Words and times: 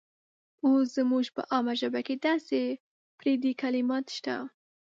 اوس 0.65 0.87
زموږ 0.97 1.25
په 1.35 1.41
عامه 1.51 1.73
ژبه 1.81 2.01
کې 2.07 2.15
داسې 2.25 2.61
پردي 3.19 3.51
کلمات 3.61 4.05
شته. 4.17 4.35